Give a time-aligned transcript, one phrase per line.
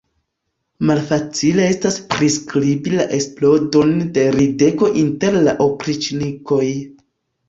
[0.89, 6.63] Malfacile estas priskribi la eksplodon de ridego inter la opriĉnikoj.